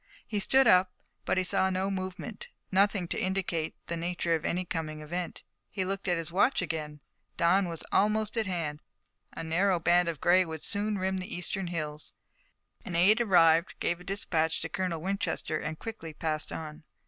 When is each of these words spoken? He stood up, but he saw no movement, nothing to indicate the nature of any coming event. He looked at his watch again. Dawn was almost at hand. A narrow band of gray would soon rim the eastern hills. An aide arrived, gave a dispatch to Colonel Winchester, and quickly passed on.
He 0.25 0.39
stood 0.39 0.65
up, 0.65 0.91
but 1.25 1.37
he 1.37 1.43
saw 1.43 1.69
no 1.69 1.91
movement, 1.91 2.49
nothing 2.71 3.07
to 3.09 3.21
indicate 3.21 3.75
the 3.85 3.95
nature 3.95 4.33
of 4.33 4.43
any 4.45 4.65
coming 4.65 4.99
event. 4.99 5.43
He 5.69 5.85
looked 5.85 6.07
at 6.07 6.17
his 6.17 6.31
watch 6.31 6.59
again. 6.59 7.01
Dawn 7.37 7.67
was 7.67 7.83
almost 7.91 8.35
at 8.35 8.47
hand. 8.47 8.81
A 9.33 9.43
narrow 9.43 9.79
band 9.79 10.09
of 10.09 10.19
gray 10.19 10.43
would 10.43 10.63
soon 10.63 10.97
rim 10.97 11.19
the 11.19 11.31
eastern 11.31 11.67
hills. 11.67 12.13
An 12.83 12.95
aide 12.95 13.21
arrived, 13.21 13.75
gave 13.79 13.99
a 13.99 14.03
dispatch 14.03 14.59
to 14.61 14.69
Colonel 14.69 14.99
Winchester, 15.01 15.59
and 15.59 15.77
quickly 15.77 16.13
passed 16.15 16.51
on. 16.51 16.81